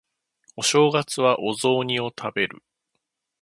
[0.55, 2.63] お正月はお雑煮を食べる